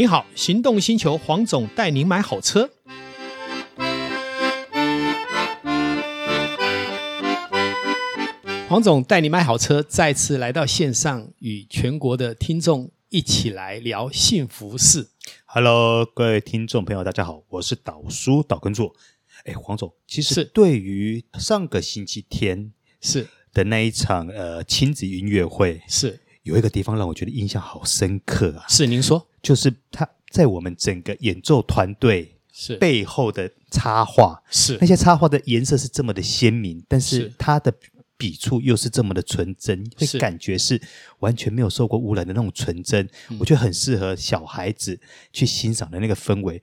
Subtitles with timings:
[0.00, 2.70] 你好，行动星球黄总带您买好车。
[8.66, 15.10] 黄总带你买好车，再次来到线上，与全国的听众一起来聊幸福事。
[15.44, 18.94] Hello，各位听众朋友，大家好，我是导叔导根座。
[19.44, 22.72] 哎，黄总，其实对于上个星期天
[23.02, 26.20] 是的那一场呃亲子音乐会是。
[26.42, 28.64] 有一个地方让我觉得印象好深刻啊！
[28.66, 32.76] 是您说，就是他在我们整个演奏团队是。
[32.76, 34.76] 背后的插画，是。
[34.80, 37.72] 那些插画的颜色是这么的鲜明，但是他的
[38.16, 40.80] 笔触又是这么的纯真，会感觉是
[41.20, 43.08] 完全没有受过污染的那种纯真，
[43.38, 45.00] 我觉得很适合小孩子
[45.32, 46.62] 去欣赏的那个氛围。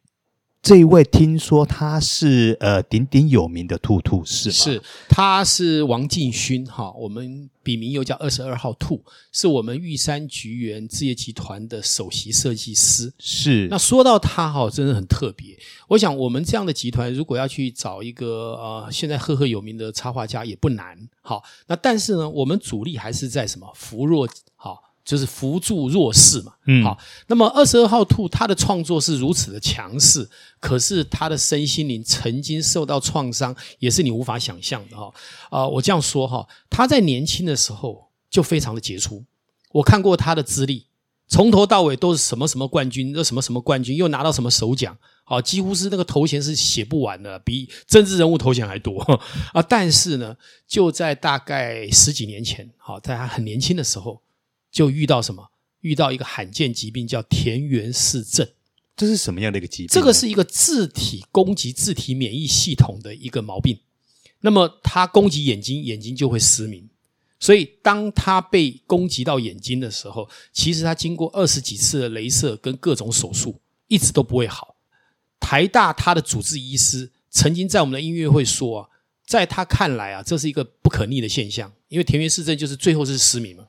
[0.68, 4.54] 这一位听说他是呃鼎鼎有名的兔兔是吗？
[4.54, 13.14] 是，他是王进勋哈，我们笔名又叫二十二号兔，是我们玉山菊园置业集团的首席设计师。
[13.18, 15.58] 是，那说到他哈，真的很特别。
[15.88, 20.98] 我想我们这样的集团，如果要去找一个呃现在赫赫有名的插画家也不难。
[21.22, 24.84] 好，那但是呢，我们主力还是在什么扶弱好。
[25.08, 26.98] 就是扶助弱势嘛，嗯，好。
[27.28, 35.10] 那么二十二号兔他的创作是如此的强势，可是他的身心灵曾经受到创伤，也是你无法想象的哈。
[35.50, 39.24] 啊，我这样说哈，他在年轻的时候就非常的杰出。
[39.72, 40.88] 我看过他的资历，
[41.30, 49.02] 从头到尾都是什么什么冠军，又什么什么冠军，又拿到什么首奖，啊，几乎是那个头衔是写不完的，比政治人物头衔还多
[49.56, 49.62] 啊。
[49.62, 50.36] 但是呢，
[50.68, 54.22] 就在大概十几年前，好，在他很年轻的时候。
[54.78, 55.50] 就遇到什么？
[55.82, 58.48] 遇到一个罕见疾病，叫田园氏症。
[58.96, 59.88] 这是什么样的一个疾病？
[59.88, 63.80] 这个是一个自体攻击自体免疫系统的一个毛病。
[64.42, 66.88] 那么它攻击眼睛，眼睛就会失明。
[67.40, 74.76] 所以当他被攻击到眼睛的时候，其实他经过二十几次的镭射跟各种手术，一直都不会好。
[75.40, 78.90] 台大他的主治医师曾经在我们的音乐会说啊，
[79.26, 83.66] 在他看来啊，这是一个不可逆的现象，因为田园氏症就是最后是失明嘛。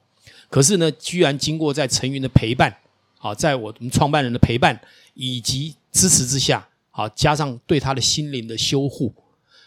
[0.50, 2.74] 可是呢，居然经过在陈云的陪伴，
[3.18, 4.80] 好，在我们创办人的陪伴
[5.12, 9.14] 以及支持之下，好，加上对他的心灵的修护，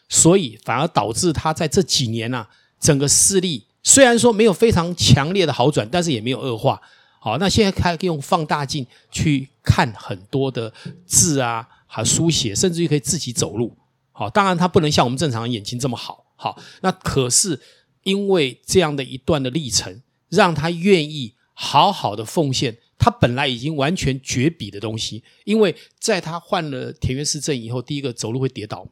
[0.10, 2.50] 所以反而导致他在这几年啊，
[2.80, 6.82] 整个视力虽然说没有非常强烈的好转，但是也没有恶化。
[7.20, 10.74] 好，那现在可以用放大镜去看很多的
[11.06, 13.78] 字啊，还书写，甚至于可以自己走路。
[14.12, 16.26] 好，当然他不能像我们正常人眼睛这么好。
[16.36, 17.60] 好，那可是
[18.02, 20.02] 因为这样的一段的历程。
[20.32, 28.88] 让他愿意好好的奉献他本来已经完全绝笔的东西，因为在他患了田园氏症以后，第一个走路会跌倒，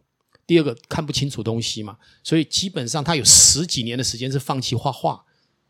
[0.45, 5.23] 第二个看不清楚东西嘛，所以基本上他有十几年的时间是放弃画画，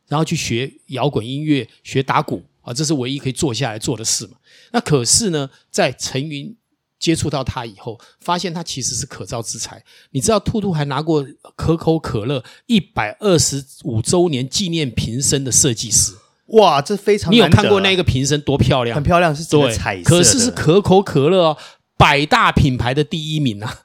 [0.08, 4.38] 然后去学摇滚音乐、学打鼓啊，这是唯一可以坐下来做的事嘛。
[4.74, 6.56] 那可是呢，在陈云。
[7.00, 9.82] 接触到它以后，发现它其实是可造之材。
[10.12, 16.14] 你知道，兔兔还拿过可口可乐一百二十五周年纪念瓶身的设计师。
[16.48, 17.32] 哇，这非常。
[17.32, 18.96] 你有看过那个瓶身多漂亮？
[18.96, 20.10] 很漂亮，是这个彩色的。
[20.10, 21.58] 可是是可口可乐哦，
[21.96, 23.82] 百大品牌的第一名啊！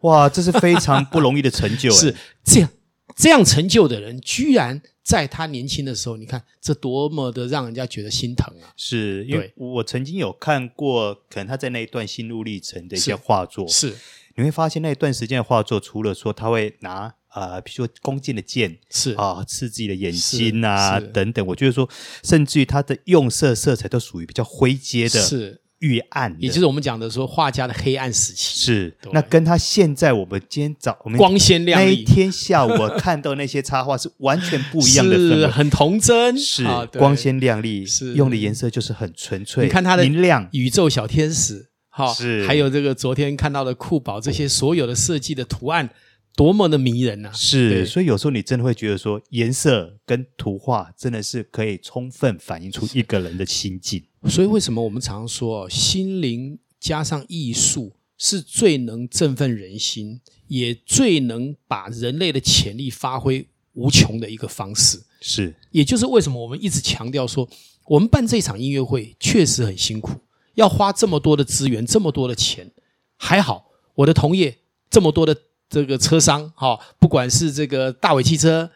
[0.00, 1.90] 哇，这是非常不容易的成就。
[1.94, 2.68] 是这样，
[3.16, 4.80] 这样成就的人，居然。
[5.06, 8.74] 在他年轻的时候，你看这多么的让人家觉得心疼啊！
[8.76, 13.96] 是因为我曾经有看过，可能他在那一段心路历程的一些画作，是，是
[14.34, 21.88] 你会发现那一段时间的画作，除了说他会拿呃，比如说弓箭的箭，是啊，刺自己的眼睛啊等等，我觉得说，
[22.24, 25.60] 甚至于他的用色色彩都属于比较灰阶的，是。
[25.86, 28.58] 越暗，也就是我们讲的说画家的黑暗时期。
[28.58, 36.64] 是，那跟他现在我们今天早我们光鲜亮丽那一天下午我看到那些插画是完全不一样的，是很童真，是
[36.98, 39.64] 光鲜亮丽，是用的颜色就是很纯粹。
[39.64, 45.90] 你看他的明亮宇宙小天使，好，是还有这个昨天看到的酷宝这些所有的设计的图案。
[46.36, 47.32] 多么的迷人呐、啊！
[47.32, 54.04] 是，所以有时候你真的会觉得说，颜色跟图画真的是可以充分反映出一个人的心境。
[54.28, 65.00] 所以为什么我们常说，心灵加上艺术是最能振奋人心，也最能把人类的潜力发挥无穷的一个方式。
[65.20, 67.48] 是，也就是为什么我们一直强调说，
[67.86, 70.20] 我们办这场音乐会确实很辛苦，
[70.54, 72.70] 要花这么多的资源，这么多的钱。
[73.16, 74.58] 还好，我的同业
[74.90, 75.36] 这么多的。
[75.68, 78.70] 这个车商，哈，不管是这个大伟汽车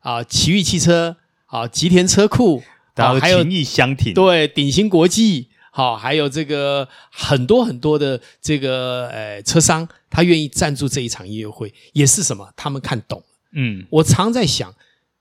[0.00, 1.16] 啊、奇遇汽车
[1.46, 2.62] 啊、吉田车库，
[2.94, 12.48] 啊，还有情谊相挺，对，鼎新国际，好，还有这个很多很多的这个呃车商，他愿意赞助这一场音乐会，也是什么？
[12.54, 13.24] 他们看懂了。
[13.56, 14.72] 嗯，我常在想，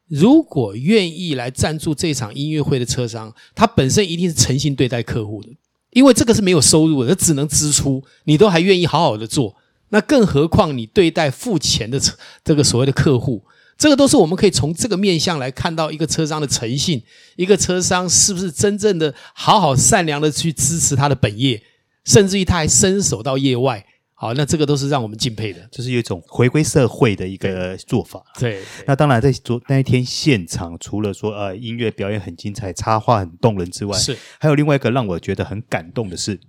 [0.08, 5.50] 如果愿意来赞助这场音乐会的车商，他本身一定是诚心对待客户的，
[5.92, 9.56] 因为这个是没有收入的，只能支出，你都还愿意好好的做，
[9.90, 12.00] 那更何况你对待付钱的
[12.44, 13.44] 这个所谓的客户，
[13.78, 17.04] 这个都是我们可以从这个面相来看到一个车商的诚信，
[17.36, 21.62] 一个车商是不是真正的好好善良的去支持他的本业，
[22.06, 23.86] 甚至于他还伸手到业外。
[24.16, 28.24] 好，那这个都是让我们敬佩的，就是有一种回归社会的一个做法。
[28.40, 36.40] 对，对那当然在昨那一天现场，除了说呃音乐表演很精彩，插画很动人之外，是还有另外一个让我觉得很感动的是，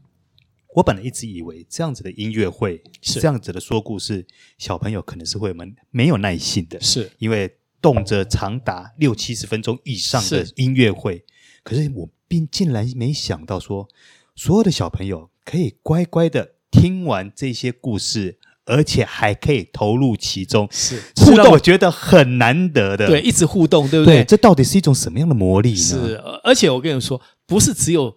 [0.74, 4.26] 我本来一直以为这样子的音乐会，是这样子的说故事，
[4.58, 11.24] 小朋友可能是会蛮没有耐心的，是因为动辄长达六七十分钟以上的音乐会，是
[11.62, 13.88] 可是我并竟然没想到说，
[14.36, 16.52] 所有的小朋友可以乖乖的。
[16.76, 23.06] 听完这些故事，而且还可以投入其中，是互动，我觉得很难得的。
[23.06, 24.16] 对，一直互动，对不对？
[24.16, 25.76] 对，这到底是一种什么样的魔力呢？
[25.76, 28.16] 是，而且我跟你说，不是只有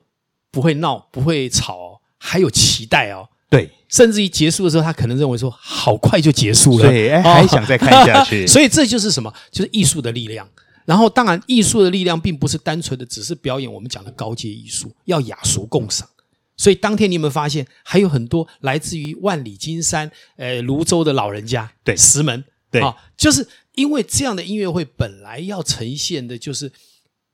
[0.50, 1.87] 不会闹、不会吵，
[2.18, 3.30] 还有期待哦。
[3.50, 8.46] 对，甚至于结束的时候，他可能认为说，好快就结束了，对，还想再看下去。
[8.48, 9.34] 所以这就是什么？
[9.52, 10.48] 就是艺术的力量。
[10.86, 16.08] 然后，当然，艺术的力量并不是单纯的只是表演，我们讲的高阶艺术，要雅俗共赏。
[16.56, 26.72] 所以当天你有没有发现，还有很多来自于万里金山、呃泸州的老人家，对石门，对啊，就是因为这样的音乐会本来要呈现的，就是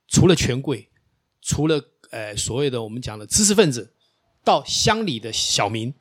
[0.08, 0.88] 除了权贵，
[1.40, 3.93] 除了呃所谓的我们讲的知识分子，
[4.44, 5.92] 到乡里的小民，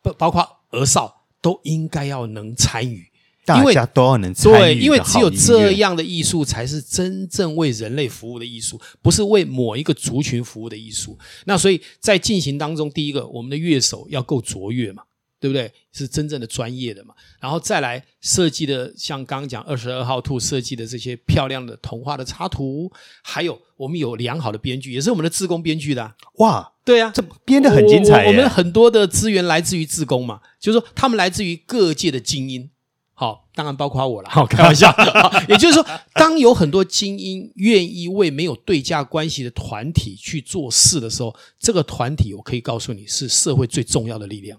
[0.00, 3.08] 不包括儿少，都应该要能参与。
[3.44, 11.18] 大家都要能参与，对，因为只有这样的艺术才是真正为人类服务的艺术，不是为某一个族群服务的艺术。
[11.44, 15.02] 那所以在进行当中，第一个，我们的乐手要够卓越嘛，
[15.42, 15.68] 对不对？
[15.92, 17.12] 是真正的专业的嘛。
[17.40, 22.88] 然后再来设计的，像刚刚讲二十二号兔设计的这些漂亮的童话的插图，
[23.22, 26.14] 还有我们有良好的编剧，也是我们的自工编剧的啊。
[26.34, 28.24] 哇，对啊，这编得很精彩。
[28.28, 32.70] 我们很多的资源来自于自工嘛，就是说他们来自于各界的精英。
[33.14, 34.28] 好，当然包括我了。
[34.30, 34.92] 好，开玩笑。
[35.48, 44.58] 也就是说，当有很多精英愿意为没有对价关系的团体去做事的时候，这个团体我可以告诉你是社会最重要的力量，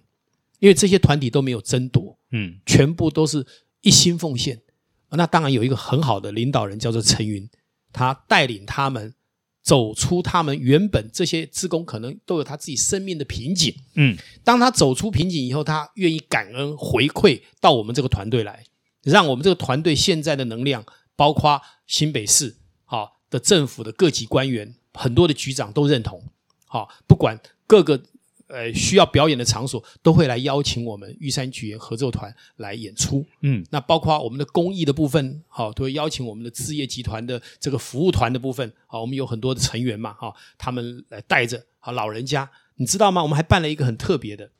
[0.63, 3.45] 因为这些团体都没有争夺，嗯，全部都是
[3.81, 4.61] 一心奉献。
[5.09, 7.49] 那当然有一个很好的领导人叫做陈云，
[7.91, 9.13] 他带领他们。
[9.65, 18.65] 走出他们原本这些职工可能都有他自己生命的瓶颈，嗯，当他走出瓶颈以后，他愿意感恩回馈到我们这个团队来，
[19.03, 20.83] 让我们这个团队现在的能量，
[21.15, 26.21] 包括新北市好的政府的各级官员，很多的局长都认同，
[26.65, 28.03] 好，不管各个。
[28.53, 33.25] 呃，需要表演的场所都会来邀请我们玉山剧园合奏团来演出。
[33.41, 38.71] 嗯，那包括我们的公益的部分，好，都会邀请我们的置业集团的这个服务团的部分。
[38.85, 43.23] 好，我们有很多的成员嘛，哈，他们来带着好老人家，你知道吗？
[43.23, 44.51] 我们还办了一个很特别的，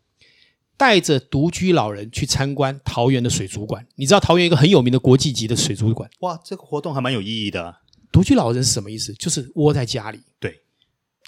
[0.75, 3.85] 带着独居老人去参观桃园的水族馆。
[3.95, 6.09] 你知道桃园一个很有名的国际级的水族馆？
[6.21, 7.77] 哇，这个活动还蛮有意义的。
[8.11, 9.13] 独居老人是什么意思？
[9.13, 10.61] 就是窝在家里，对，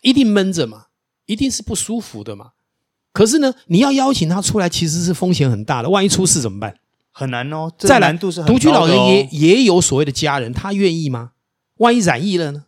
[0.02, 0.88] 一定闷着嘛，
[1.26, 2.52] 一定是不舒服的嘛。
[3.12, 5.90] 可是呢，你要邀请他出来，其实是风险很大的。
[5.90, 6.78] 万一出事怎么办？
[7.12, 7.72] 很难哦。
[7.78, 8.52] 再来，难度是很哦。
[8.52, 11.32] 独居老人也也有所谓的家人，他愿意吗？
[11.78, 12.66] 万一染疫了呢？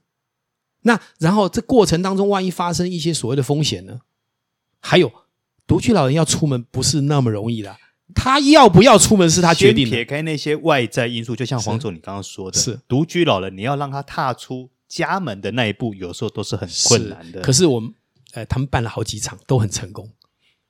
[0.84, 4.00] 那然后这过程当中，万一发生一些所谓的风险呢？
[4.80, 5.12] 还有，
[5.66, 7.76] 独居老人要出门不是那么容易的。
[8.16, 9.92] 他要不要出门是他决定的。
[9.92, 17.42] 撇开那些外在因素，就像黄总你刚刚说的，是独居老人，你要让他踏出家门的那一步，有时候都是很困难的。
[17.42, 17.94] 可是我们，
[18.38, 20.08] 呃，他们办了好几场，都很成功。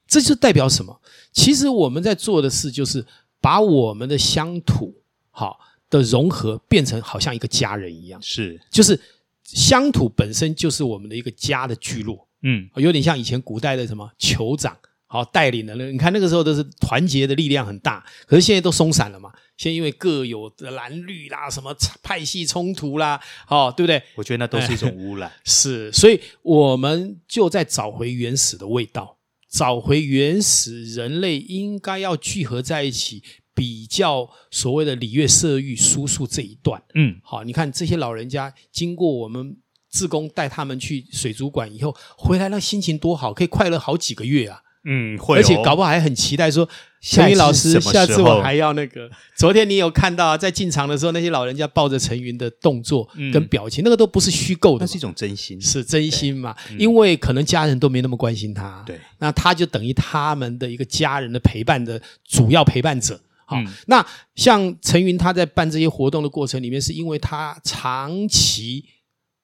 [0.07, 1.01] 这就代表什么？
[1.33, 3.05] 其实我们在做的事就是
[3.41, 4.95] 把我们的乡土
[5.31, 5.59] 好
[5.89, 8.97] 的融合变成好像一个家人一样，是，就是
[9.43, 24.02] 乡土本身就是我们的一个家的聚落，嗯，有点像以前古代的什么酋长好带领的那，你看那个时候都是团结的力量很大，可是现在都松散了嘛，现在因为各有的蓝绿啦，什么派系冲突啦，哦，对不对？
[24.16, 29.18] 我觉得那都是一种污染，是，所以我们就在找回原始的味道。
[29.50, 33.24] 找回原始人类应该要聚合在一起，
[33.56, 36.84] 比较所谓的礼乐射御书数这一段。
[36.96, 39.58] 嗯，好，你看这些老人家经过我们
[39.90, 44.62] 志工带他们去水族馆以后回来，那心情多好，可以快乐好几个月啊。
[44.89, 46.67] 嗯，会、哦，而且搞不好还很期待说，
[47.01, 49.10] 陈云老师，下次我还要那个。
[49.36, 56.56] 昨天你有看到啊，在进场的时候，那些老人家抱着陈云的动作跟表情，嗯、那个都不是虚构的，那是一种真心，是真心嘛？
[56.77, 63.20] 因为可能家人都没那么关心他，对，那他就等于他们的一个家人的陪伴的主要陪伴者。
[63.46, 68.86] 好，嗯、那像陈云他在办这些活动的过程里面，是因为他长期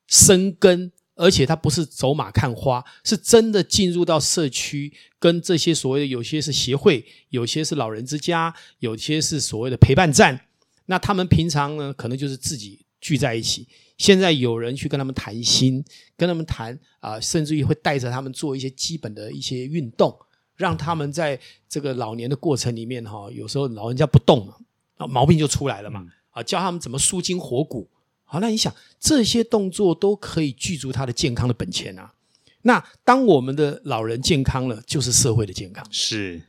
[0.07, 10.48] 深耕而且他不是走马看花，是真的进入到社区，跟这些所谓的有些是协会，有些是老人之家，有些是所谓的陪伴站。
[10.88, 13.67] 那他们平常呢，可能就是自己聚在一起。
[13.98, 15.86] 现在有人去跟他们谈心，
[16.17, 20.13] 跟他们谈啊、呃，甚至于会带着他们做一些基本的一些运动，
[20.55, 21.39] 让他们在
[21.70, 24.58] 这个老年的过程里面哈，有时候老人家不动了，
[24.98, 26.05] 啊，毛病就出来了嘛。
[26.32, 27.88] 啊，教他们怎么舒筋活骨。
[28.33, 32.15] 好，那你想这些动作都可以具足他的健康的本钱啊。
[32.63, 35.85] 那当我们的老人健康了，就是社会的健康。
[35.91, 36.41] 是，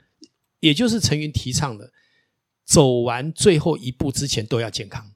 [0.60, 1.92] 也就是陈云提倡的，
[2.64, 5.12] 走完最后一步之前都要健康。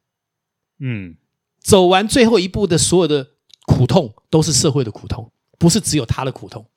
[0.81, 1.17] 嗯，
[1.59, 3.27] 走完最后一步的所有的
[3.67, 6.69] 苦痛都是社会的苦痛，不是只有他的苦痛。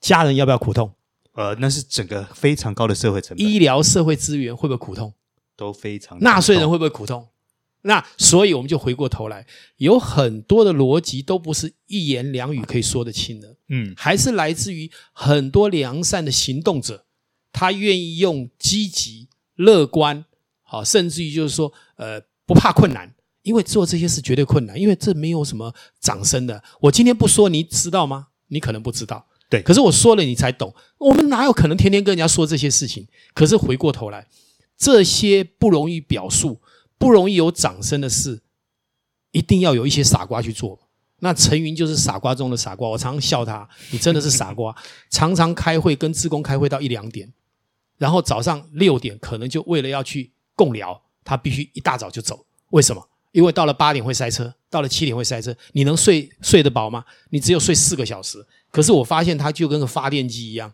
[0.00, 0.94] 家人要不要苦痛？
[1.32, 3.44] 呃，那是整个非常高的社会成本。
[3.44, 5.12] 医疗社会资源会不会苦痛？
[5.56, 6.20] 都非常。
[6.20, 7.26] 纳税人会不会苦痛？
[7.86, 17.04] 那所以我们就回过头来，有很多的逻辑都不是一言两语可以说得清的，嗯，还是来自于很多良善的行动者，
[17.52, 20.24] 他愿意用积极、乐观，
[20.62, 26.64] 好，甚至于就是说，呃，不怕困难，因为做这些事绝对困难，因为这没有什么掌声的。
[26.80, 28.28] 我今天不说，你知道吗？
[28.48, 30.74] 你可能不知道，对，可是我说了，你才懂。
[30.96, 33.06] 我们哪有可能天天跟人家说这些事情？
[33.34, 34.26] 可是回过头来，
[34.78, 36.62] 这些不容易表述。
[37.04, 38.40] 不容易有掌声的事，
[39.32, 40.80] 一定要有一些傻瓜去做。
[41.18, 44.74] 那陈云就是傻瓜中的傻瓜，我常常笑他，你真的是傻瓜。
[45.10, 47.30] 常常开会跟职工开会到一两点，
[47.98, 52.46] 然后早上六点可能就为了要去共聊，他必须一大早就走。
[52.70, 53.06] 为什么？
[53.32, 55.54] 因为到了八点会塞车，到了七点会塞车。
[55.72, 57.04] 你能睡睡得饱吗？
[57.28, 58.46] 你只有睡四个小时。
[58.70, 60.72] 可是我发现他就跟个发电机一样。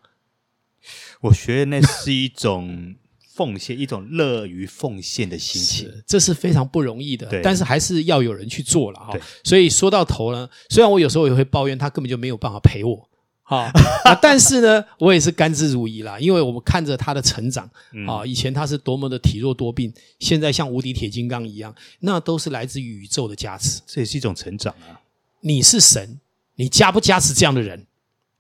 [1.23, 2.95] 我觉得那是一种。
[3.41, 7.27] 奉献一种乐于奉献的心情，这是非常不容易的。
[7.27, 9.19] 对，但是还是要有人去做了哈。
[9.43, 13.09] 所以说到头呢，虽然我有时候也会抱怨他根本就没有办法陪我，
[13.43, 13.73] 哈、
[14.05, 16.21] 啊， 但是呢，我也是甘之如饴啦。
[16.21, 17.65] 因为我们看着他的成长
[18.07, 23.81] 啊，以前他是多么的体弱多病，现在像无敌铁金刚一样，那都是来自于宇宙的加持。
[23.87, 25.01] 这也是一种成长啊。
[25.41, 26.21] 你是神，
[26.57, 27.87] 你加不加持这样的人？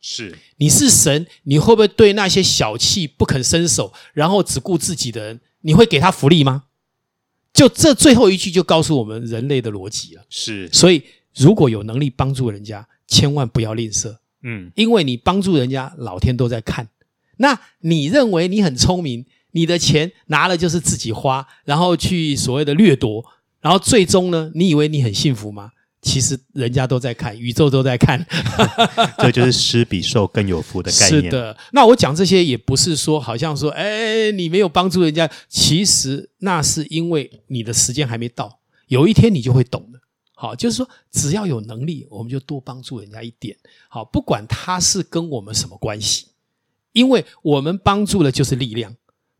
[0.00, 6.64] 是，你是神，你会不会对那些小气不肯伸手，然后只顾自己的人，你会给他福利吗？
[7.52, 10.24] 就这最后一句就告诉我们人类的逻辑了。
[10.30, 11.02] 是，所以
[11.34, 14.16] 如果有能力帮助人家，千万不要吝啬。
[14.42, 16.88] 嗯，因为你帮助人家，老天都在看。
[17.36, 23.22] 那你认为你很聪明，你的钱拿了就是自己花，然后去所谓的掠夺，
[23.60, 25.72] 然后最终呢，你以为你很幸福吗？
[26.02, 28.24] 其实人家都在看，宇宙都在看，
[29.18, 31.24] 这就是施比受更有福的概念。
[31.24, 40.00] 是的，那我讲这些也不是说好像说，哎，你没有帮助人家，其实那是因为你的时间还没到，有一天你就会懂的。
[40.34, 43.54] 好，就是说只要有能力，我们就多帮助人家一点。
[43.90, 46.28] 好，不管他是跟我们什么关系，
[46.92, 48.96] 因为我们帮助的就是力量。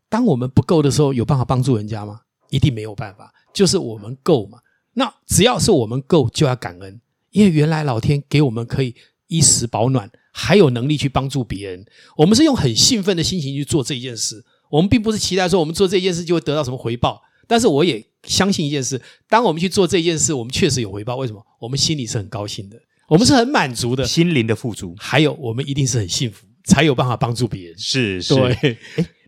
[0.07, 2.21] 当我们不够的时候，有办法帮助人家吗？
[2.51, 4.59] 一定没有办法，就是我们够嘛。
[4.93, 6.99] 那只要是我们够，就要感恩，
[7.31, 8.93] 因为原来老天给我们可以
[9.27, 11.85] 衣食保暖，还有能力去帮助别人。
[12.17, 17.21] 我们是用很兴奋的心情去做这件事，我们并不是期待说我们做这件事就会得到什么回报。
[17.47, 21.17] 但是我也相信一件事，当我们去做这件事，我们确实有回报。
[21.17, 21.45] 为什么？
[21.59, 24.95] 我们心里是很高兴的，我们是很满足的，心灵的富足。
[24.97, 27.75] 还有，我们一定是很幸福，才有办法帮助别人。
[27.79, 28.35] 是是。
[28.35, 28.77] 对。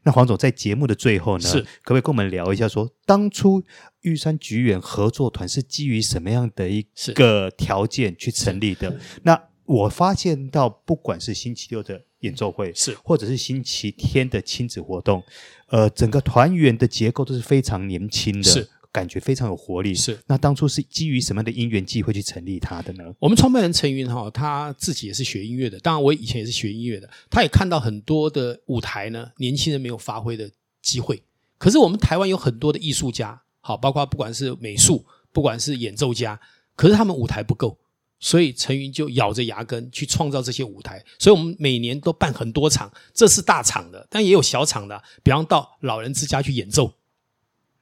[0.04, 3.64] 那黄总在节目的最后呢，是可不可以跟我们聊一下说，说当初
[4.02, 9.00] 玉山菊园合作团是基于什么样的一个条件去成立的？
[9.24, 15.24] 那我发现到，不管是星期六的演奏会，是或者是星期天的亲子活动，
[15.68, 18.44] 呃，整个团员的结构都是非常年轻的。
[18.44, 18.70] 是。
[18.94, 19.94] 感觉非常有活力。
[19.96, 23.04] 是，那当初是基于什么样的因缘际会去成立它的呢？
[23.20, 27.10] 我们创办人陈云哈，他自己也是学音乐的，当然我以前也是学音乐的。
[27.30, 30.50] 他也看到很多的舞台呢，年轻人没有发挥的
[30.82, 31.24] 机会。
[31.58, 36.40] 可是我们台湾有很多的艺术家，好，包括不管是美术，不管是演奏家，
[36.76, 37.80] 可是他们舞台不够，
[38.20, 41.04] 所以陈云就咬着牙根去创造这些舞台。
[41.18, 46.94] 所以我们每年都办很多场，这是大场的，但也有小场的，比方到老人之家去演奏。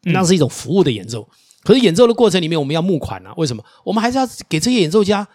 [0.03, 1.27] 那是一种服务的演奏，
[1.63, 3.33] 可是演奏的过程里面，我们要募款啊。
[3.37, 3.63] 为什么？
[3.83, 5.27] 我们还是要给这些演奏家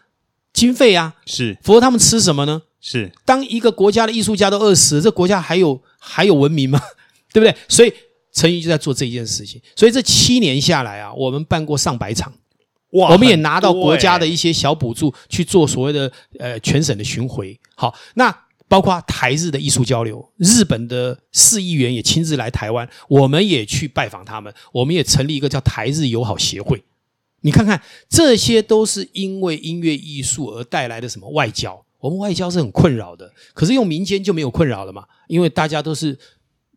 [0.52, 1.14] 经费啊。
[1.26, 2.62] 是，否则他们吃什么呢？
[2.80, 3.12] 是。
[3.24, 6.80] 当一个国家的艺术家都饿死了，这国家还有还有文明吗？
[7.32, 7.56] 对不对？
[7.68, 7.92] 所以
[8.32, 9.60] 陈云就在做这一件事情。
[9.76, 12.32] 所以这七年下来啊，我们办过上百场，
[12.92, 17.58] 哇，我们也拿到国家的一些小补助去做所谓的呃全省的巡回。
[17.74, 18.45] 好，那。
[18.68, 26.82] 包括台日的艺术交流，日本的市议员也亲自来台湾，我们也去拜访他们，我们也成立一个叫台日友好协会。
[27.42, 31.84] 你看看，这些都是因为音乐艺术而带来的什么外交？
[32.00, 36.18] 我们外交是很困扰的，可是用民间就没有困扰了嘛，因为大家都是。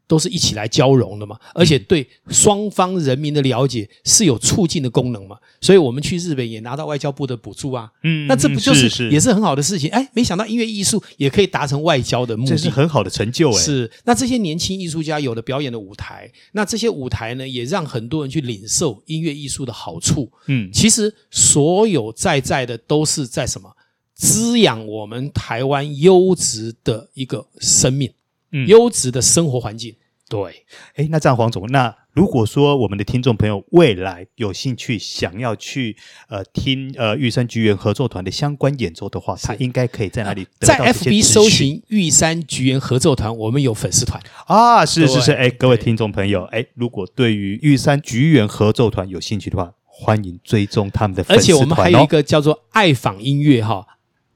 [0.10, 9.88] 都是一起来交融的嘛，而且对双方人民的了解是有促进的功能嘛，所以我们去日本也拿到外交部的补助啊，嗯，那这不就是也是很好的事情？
[9.92, 13.62] 哎，没想到音乐艺术也可以达成外交的目的，这是很好的成就哎。
[13.62, 20.28] 是，那这些年轻艺术家有了表演的舞台，那这些舞台呢，也让很多人去领受音乐艺术的好处。
[20.48, 23.72] 嗯，其实所有在在的都是在什么
[24.16, 28.12] 滋养我们台湾优质的一个生命。
[28.52, 29.94] 嗯，优质的生活环境，
[30.30, 30.66] 对。
[30.96, 35.98] 哎，那这样黄总，那如果说我们的听众朋友未来有兴趣想要去
[36.30, 40.48] 呃听呃玉山菊园合作团的相关演奏的话，他应该可以在哪里？
[40.60, 45.32] 在 FB 搜寻玉山菊园合作团，我们有粉丝团啊，是是是。
[45.32, 51.58] 哎，各位听众朋友，哎，如果对于玉山菊园合作团有兴趣的话，欢迎追踪他们的粉丝团。
[51.58, 53.86] 而且我们还有一个叫做爱访音乐哈，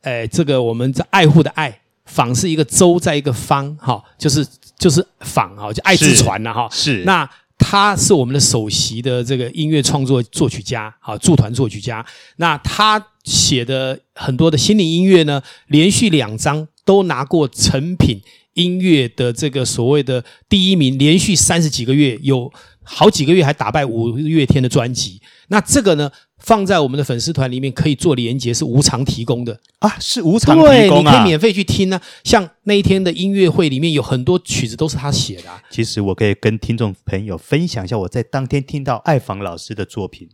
[0.02, 1.82] 哎，这个我们在爱护的爱。
[2.06, 4.46] 舫是一个州，在一个方，哈，就是
[4.78, 6.68] 就是仿哈，就爱之船呐，哈。
[6.72, 7.04] 是。
[7.06, 12.06] 那他是我们的首席的这个音乐创作作曲家，哈，驻团作曲家。
[12.38, 18.22] 那他写的很多的心灵音乐呢，连续两张都拿过成品
[18.54, 22.52] 音乐的这个所谓的第一名，连续三十几个月，有
[22.84, 25.22] 好几个月还打败五月天的专辑。
[25.48, 26.12] 那这个呢？
[26.44, 32.04] 放在我们的粉丝团里面可以做连接，是无偿提供的啊，是无偿提供啊，你可以免费去听呢、啊。
[32.26, 35.64] 像那一天的音乐会里面有很多曲子都是他写的、啊。
[35.72, 40.30] 其实我可以跟听众朋友分享一下，我在当天听到爱访老师的作品，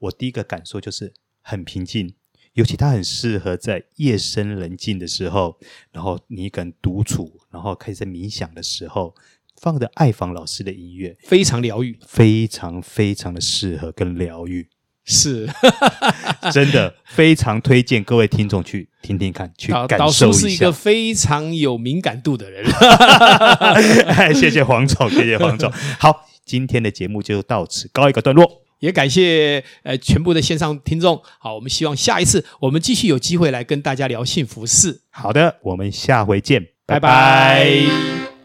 [0.00, 2.14] 我第一个感受就是很平静，
[2.54, 5.60] 尤其他很适合在夜深人静的时候，
[5.92, 9.14] 然后你一个人独处，然后开始在冥想的时候，
[9.60, 14.68] 放的爱访老师的音乐，非常疗愈，非常非常的适合跟疗愈。
[15.10, 15.48] 是，
[16.52, 19.96] 真的非常推荐各位听众去听听看，去感受一下。
[19.96, 22.62] 导师是一个非常有敏感度的人，
[24.36, 25.72] 谢谢黄总，谢谢黄总。
[25.98, 28.46] 好，今天的节目就到此告一个段落，
[28.80, 31.18] 也感谢呃全部的线上听众。
[31.38, 35.00] 好，我们希望下一次我们继续有机会来跟大家聊幸福事。
[35.10, 37.00] 好的，我们下回见，拜拜。
[37.00, 38.37] 拜拜。